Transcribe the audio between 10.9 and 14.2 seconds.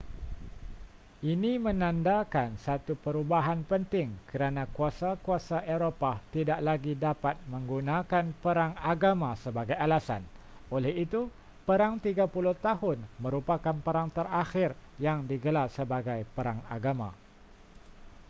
itu perang tiga puluh tahun merupakan perang